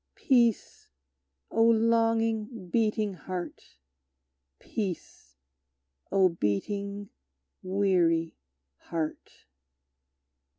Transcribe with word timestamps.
Peace, 0.15 0.87
O 1.51 1.61
longing, 1.63 2.69
beating 2.69 3.13
heart! 3.13 3.77
Peace, 4.57 5.35
O 6.11 6.27
beating, 6.27 7.11
weary 7.61 8.35
heart! 8.77 9.45